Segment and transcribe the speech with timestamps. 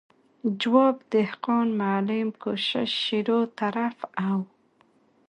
[0.59, 4.37] جواب، دهقان، معلم، کوشش، شروع، طرف او...